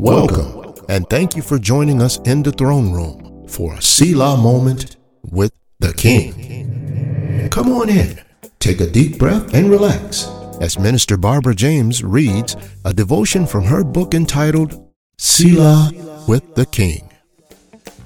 [0.00, 4.96] Welcome, and thank you for joining us in the throne room for a Selah moment
[5.22, 7.50] with the King.
[7.50, 8.18] Come on in,
[8.60, 10.26] take a deep breath, and relax
[10.58, 15.92] as Minister Barbara James reads a devotion from her book entitled Selah
[16.26, 17.10] with the King.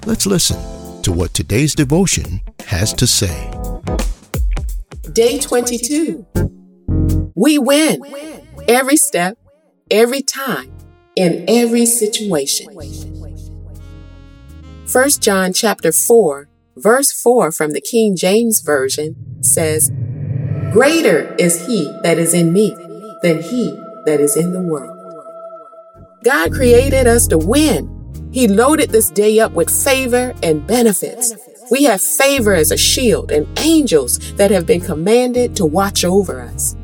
[0.05, 3.49] Let's listen to what today's devotion has to say.
[5.13, 6.25] Day 22.
[7.35, 8.03] We win
[8.67, 9.37] every step,
[9.89, 10.74] every time,
[11.15, 12.67] in every situation.
[14.91, 16.47] 1 John chapter 4,
[16.77, 19.91] verse 4 from the King James Version says,
[20.71, 22.75] Greater is he that is in me
[23.23, 23.71] than he
[24.05, 24.91] that is in the world.
[26.23, 27.91] God created us to win.
[28.31, 31.33] He loaded this day up with favor and benefits.
[31.71, 36.41] We have favor as a shield and angels that have been commanded to watch over
[36.41, 36.75] us.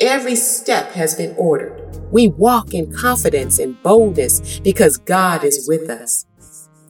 [0.00, 1.80] Every step has been ordered.
[2.10, 6.26] We walk in confidence and boldness because God is with us.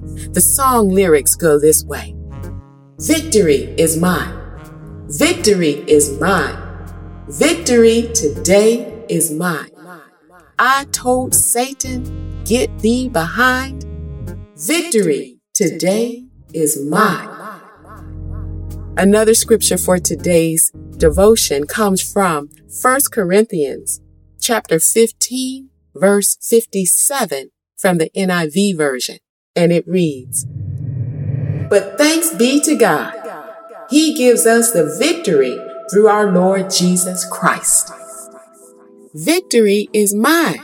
[0.01, 2.15] The song lyrics go this way
[2.99, 4.41] Victory is mine.
[5.09, 6.57] Victory is mine.
[7.29, 9.71] Victory today is mine.
[10.59, 13.85] I told Satan, Get thee behind.
[14.57, 17.29] Victory today is mine.
[18.97, 22.51] Another scripture for today's devotion comes from
[22.83, 24.01] 1 Corinthians
[24.41, 29.19] chapter 15 verse 57 from the NIV version
[29.57, 30.47] and it reads
[31.69, 33.25] But thanks be to God
[33.91, 35.59] he gives us the victory
[35.91, 37.93] through our Lord Jesus Christ.
[39.15, 40.63] Victory is mine.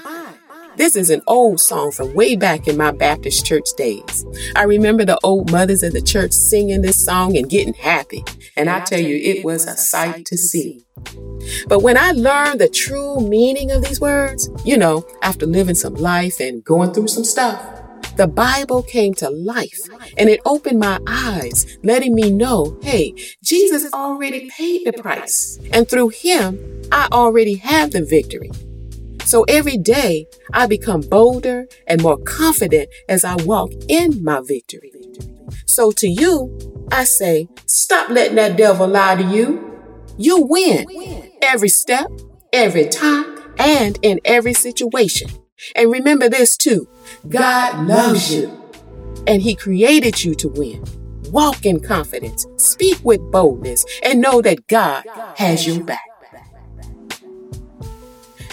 [0.80, 4.24] This is an old song from way back in my Baptist church days.
[4.56, 8.24] I remember the old mothers of the church singing this song and getting happy.
[8.56, 10.80] And I tell you, it was a sight to see.
[11.68, 15.96] But when I learned the true meaning of these words, you know, after living some
[15.96, 17.62] life and going through some stuff,
[18.16, 19.80] the Bible came to life
[20.16, 23.12] and it opened my eyes, letting me know, hey,
[23.44, 25.58] Jesus already paid the price.
[25.74, 28.50] And through him, I already have the victory.
[29.30, 34.92] So every day I become bolder and more confident as I walk in my victory.
[35.66, 36.58] So to you,
[36.90, 39.84] I say, stop letting that devil lie to you.
[40.18, 42.10] You win every step,
[42.52, 45.30] every time, and in every situation.
[45.76, 46.88] And remember this too
[47.28, 48.60] God loves you,
[49.28, 50.82] and He created you to win.
[51.30, 55.04] Walk in confidence, speak with boldness, and know that God
[55.36, 56.09] has your back.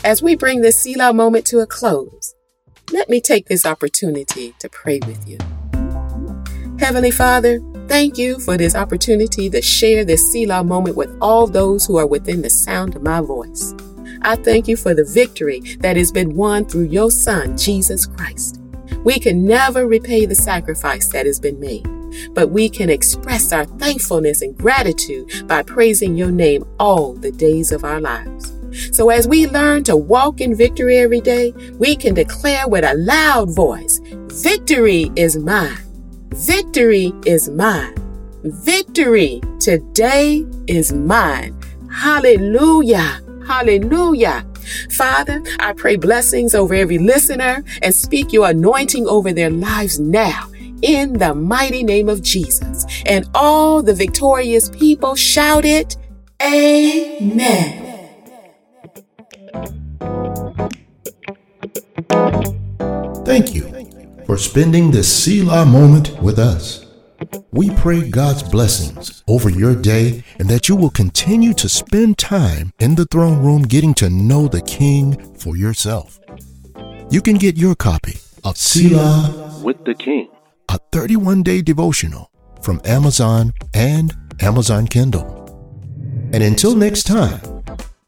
[0.04, 2.36] As we bring this Selah moment to a close,
[2.92, 5.38] let me take this opportunity to pray with you.
[6.80, 11.86] Heavenly Father, thank you for this opportunity to share this Selah moment with all those
[11.86, 13.74] who are within the sound of my voice.
[14.22, 18.62] I thank you for the victory that has been won through your Son, Jesus Christ.
[19.04, 21.88] We can never repay the sacrifice that has been made,
[22.34, 27.72] but we can express our thankfulness and gratitude by praising your name all the days
[27.72, 28.57] of our lives.
[28.92, 32.96] So as we learn to walk in victory every day, we can declare with a
[32.96, 34.00] loud voice,
[34.44, 35.78] victory is mine.
[36.32, 37.96] Victory is mine.
[38.44, 41.60] Victory today is mine.
[41.92, 43.22] Hallelujah.
[43.46, 44.46] Hallelujah.
[44.92, 50.50] Father, I pray blessings over every listener and speak your anointing over their lives now
[50.82, 52.86] in the mighty name of Jesus.
[53.06, 55.96] And all the victorious people shouted,
[56.42, 57.77] Amen.
[64.38, 66.86] For spending this Selah moment with us.
[67.52, 72.72] We pray God's blessings over your day and that you will continue to spend time
[72.78, 76.20] in the throne room getting to know the King for yourself.
[77.10, 80.30] You can get your copy of Selah with the King,
[80.70, 82.30] a 31 day devotional
[82.62, 85.26] from Amazon and Amazon Kindle.
[86.32, 87.42] And until next time,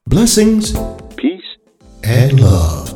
[0.06, 0.78] blessings,
[1.18, 1.57] peace,
[2.03, 2.88] and love.